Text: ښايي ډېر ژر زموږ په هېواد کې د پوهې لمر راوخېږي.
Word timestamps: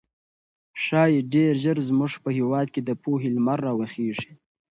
ښايي 0.83 1.19
ډېر 1.33 1.53
ژر 1.63 1.77
زموږ 1.89 2.13
په 2.23 2.29
هېواد 2.37 2.67
کې 2.73 2.81
د 2.83 2.89
پوهې 3.03 3.29
لمر 3.35 3.57
راوخېږي. 3.65 4.31